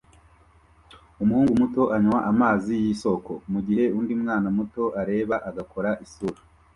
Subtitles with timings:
[1.21, 6.39] Umuhungu muto anywa amazi yisoko mugihe undi mwana muto areba agakora isura